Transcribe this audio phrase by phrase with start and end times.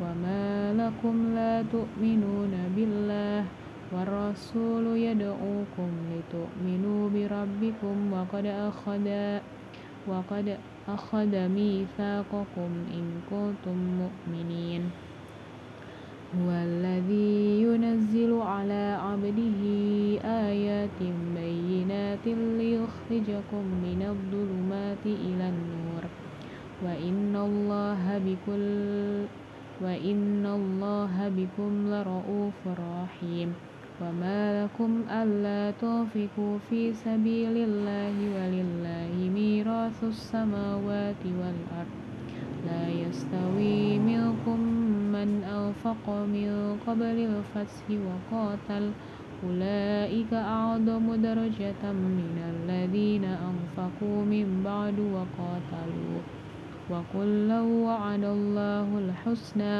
[0.00, 3.44] وما لكم لا تؤمنون بالله
[3.92, 9.06] والرسول يدعوكم لتؤمنوا بربكم وقد أخذ
[10.08, 10.46] وقد
[10.88, 14.82] أخذ ميثاقكم إن كنتم مؤمنين.
[16.36, 19.62] هو الذي ينزل على عبده
[20.24, 21.00] آيات
[21.36, 26.04] بينات ليخرجكم من الظلمات إلى النور.
[26.84, 28.66] وإن الله بكل
[29.82, 33.52] وإن الله بكم لرؤوف رحيم
[34.00, 41.94] وما لكم ألا تنفقوا في سبيل الله ولله ميراث السماوات والأرض
[42.66, 44.58] لا يستوي منكم
[45.12, 46.48] من أنفق من
[46.86, 48.84] قبل الفتح وقاتل
[49.44, 56.18] أولئك أعظم درجة من الذين أنفقوا من بعد وقاتلوا
[56.90, 59.76] وكلا وعد الله الحسنى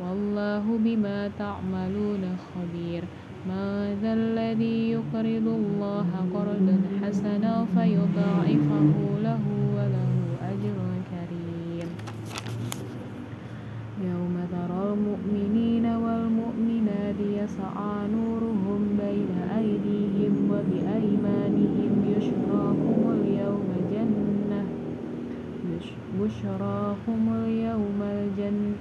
[0.00, 2.22] والله بما تعملون
[2.52, 3.02] خبير.
[3.48, 9.42] ماذا الذي يقرض الله قرضا حسنا فيضاعفه له
[9.76, 10.12] وله
[10.52, 10.78] أجر
[11.12, 11.88] كريم.
[14.04, 24.29] يوم ترى المؤمنين والمؤمنات يسعى نورهم بين أيديهم وبأيمانهم يشراكم اليوم جنة
[26.20, 28.74] بشراكم اليوم الجنة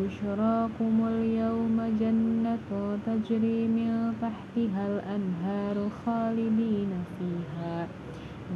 [0.00, 7.88] بشراكم اليوم جنة تجري من تحتها الأنهار خالدين فيها.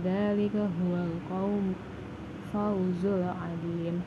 [0.05, 1.75] ذلك هو القوم
[2.53, 4.03] فوز العظيم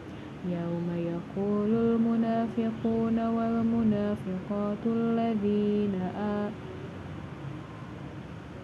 [0.45, 6.69] يوم يقول المنافقون والمنافقات الذين آمنوا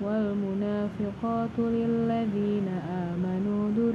[0.01, 3.94] والمنافقات للذين آمنوا درونا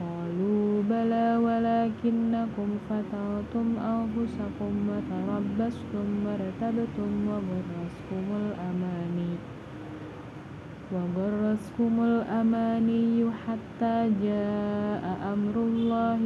[0.00, 9.32] قالوا بلى ولكنكم فتنتم أنفسكم وتربصتم وارتبتم وغرسكم الأماني
[10.92, 16.20] وغرسكم الأماني حتى جاء أمر الله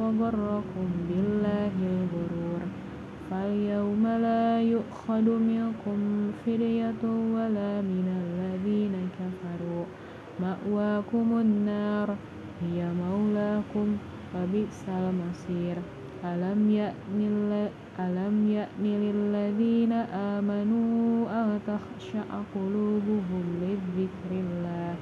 [0.00, 2.60] وغركم بالله الغرور
[3.30, 5.98] فاليوم لا يؤخذ منكم
[6.46, 7.02] فدية
[7.34, 9.84] ولا من الذين كفروا
[10.40, 12.08] مأواكم النار
[12.63, 13.87] هي مولاكم
[14.35, 15.75] وبئس المصير
[16.25, 17.19] ألم يأن
[17.99, 19.93] ألم يأن للذين
[20.37, 24.95] آمنوا أن تخشع قلوبهم لذكر الله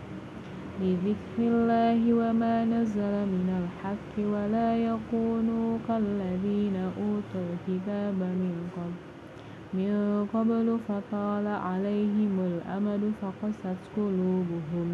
[0.81, 8.97] لذكر الله وما نزل من الحق ولا يكونوا كالذين أوتوا الكتاب من قبل
[9.73, 14.89] من قبل فطال عليهم الأمد فقست قلوبهم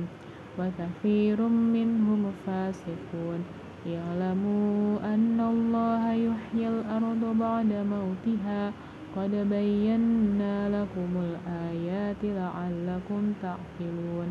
[0.60, 3.40] وكثير منهم فاسقون
[3.86, 8.72] اعلموا أن الله يحيي الأرض بعد موتها.
[9.16, 14.28] قد بينا لكم الآيات لعلكم تعقلون.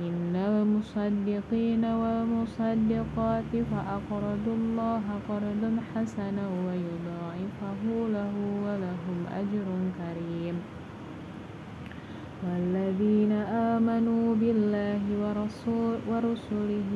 [0.00, 7.82] إن المصدقين والمصدقات فأقرضوا الله قرضا حسنا ويضاعفه
[8.16, 8.34] له
[8.64, 10.56] ولهم أجر كريم.
[12.44, 13.32] والذين
[13.72, 14.34] آمنوا
[16.08, 16.92] ورسله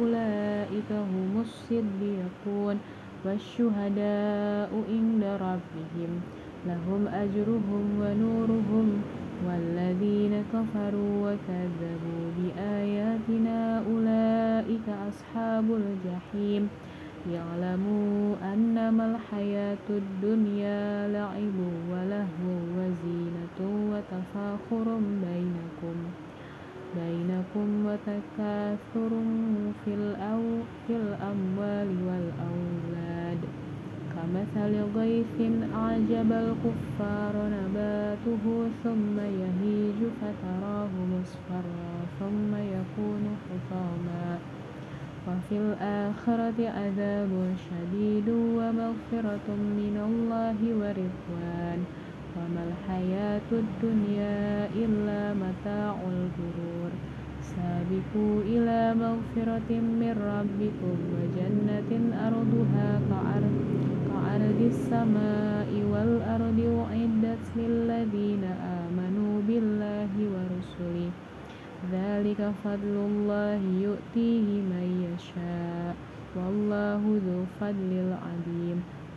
[0.00, 2.78] أولئك هم الصديقون
[3.24, 6.20] والشهداء عند ربهم.
[6.66, 9.02] لهم أجرهم ونورهم
[9.48, 16.68] والذين كفروا وكذبوا بآياتنا أولئك أصحاب الجحيم.
[17.32, 21.58] يعلموا أنما الحياة الدنيا لعب
[21.90, 23.58] ولهو وزينة
[23.92, 26.25] وتفاخر بينكم.
[26.96, 29.10] بينكم وتكاثر
[29.84, 30.42] في, الأو
[30.86, 33.38] في الأموال والأولاد.
[34.16, 44.38] كمثل غيث أعجب الكفار نباته ثم يهيج فتراه مصفرا ثم يكون حطاما.
[45.28, 51.85] وفي الآخرة عذاب شديد ومغفرة من الله ورضوان.
[52.86, 56.90] الحياة الدنيا إلا متاع الغرور.
[57.42, 61.90] سابقوا إلى مغفرة من ربكم وجنة
[62.26, 71.10] أرضها كعرض السماء والأرض أعدت للذين آمنوا بالله ورسله.
[71.92, 75.94] ذلك فضل الله يؤتيه من يشاء.
[76.38, 78.78] والله ذو فضل العظيم.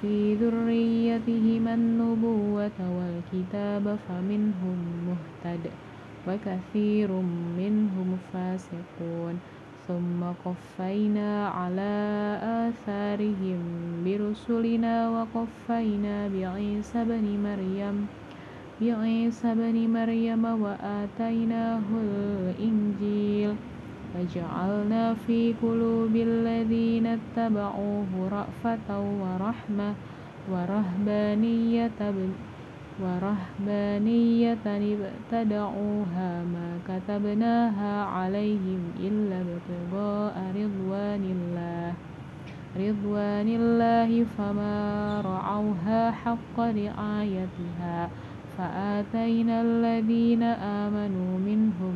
[0.00, 4.78] في ذريتهما النبوة والكتاب فمنهم
[5.08, 5.70] مهتد
[6.28, 7.12] وكثير
[7.58, 9.40] منهم فاسقون
[9.88, 11.94] ثم قفينا على
[12.42, 13.60] آثارهم
[14.04, 17.96] برسلنا وقفينا بعيسى بن مريم
[18.80, 23.54] بعيسى بن مريم وآتيناه الإنجيل
[24.15, 29.93] وجعلنا في قلوب الذين اتبعوه رأفة ورحمة
[30.51, 31.99] ورهبانية
[33.03, 41.93] ورهبانية ابتدعوها ما كتبناها عليهم إلا ابتغاء رضوان الله.
[42.75, 44.77] رضوان الله فما
[45.25, 48.09] رعوها حق رعايتها.
[48.57, 51.95] فآتينا الذين آمنوا منهم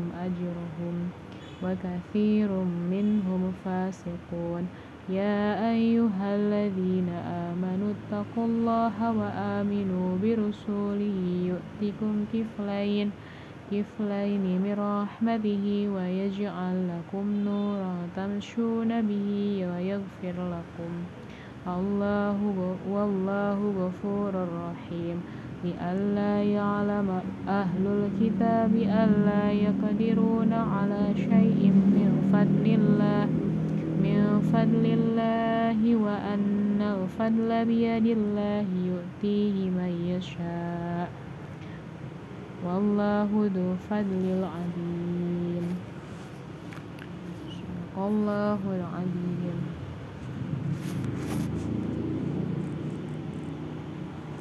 [1.73, 2.49] وكثير
[2.93, 4.63] منهم فاسقون.
[5.09, 7.09] يا أيها الذين
[7.49, 11.17] آمنوا اتقوا الله وآمنوا برسوله
[11.51, 13.07] يؤتكم كفلين
[13.71, 15.65] كفلين من رحمته
[15.95, 19.29] ويجعل لكم نورا تمشون به
[19.69, 20.91] ويغفر لكم.
[21.67, 22.39] الله
[22.89, 25.17] والله غفور رحيم.
[25.63, 33.27] لئلا يعلم أهل الكتاب ألا يقدرون على شيء من فضل الله
[34.03, 41.09] من فضل الله وأن الفضل بيد الله يؤتيه من يشاء.
[42.65, 45.65] والله ذو فضل العظيم.
[47.51, 49.72] صدق الله العظيم.